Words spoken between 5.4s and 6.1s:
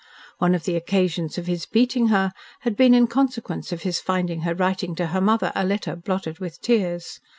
a letter